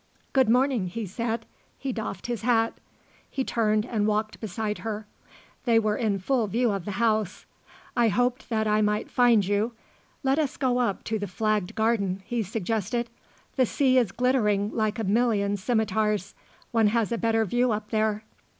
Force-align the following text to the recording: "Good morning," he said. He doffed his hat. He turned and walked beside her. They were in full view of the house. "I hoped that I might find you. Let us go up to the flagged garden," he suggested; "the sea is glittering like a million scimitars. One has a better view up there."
"Good 0.33 0.49
morning," 0.49 0.87
he 0.87 1.05
said. 1.05 1.45
He 1.77 1.91
doffed 1.93 2.25
his 2.25 2.41
hat. 2.41 2.73
He 3.29 3.43
turned 3.43 3.85
and 3.85 4.07
walked 4.07 4.39
beside 4.39 4.79
her. 4.79 5.05
They 5.65 5.77
were 5.77 5.95
in 5.95 6.17
full 6.17 6.47
view 6.47 6.71
of 6.71 6.85
the 6.85 6.93
house. 6.97 7.45
"I 7.95 8.07
hoped 8.07 8.49
that 8.49 8.65
I 8.65 8.81
might 8.81 9.11
find 9.11 9.45
you. 9.45 9.73
Let 10.23 10.39
us 10.39 10.57
go 10.57 10.79
up 10.79 11.03
to 11.03 11.19
the 11.19 11.27
flagged 11.27 11.75
garden," 11.75 12.23
he 12.25 12.41
suggested; 12.41 13.11
"the 13.57 13.67
sea 13.67 13.99
is 13.99 14.11
glittering 14.11 14.71
like 14.73 14.97
a 14.97 15.03
million 15.03 15.55
scimitars. 15.55 16.33
One 16.71 16.87
has 16.87 17.11
a 17.11 17.17
better 17.19 17.45
view 17.45 17.71
up 17.71 17.91
there." 17.91 18.23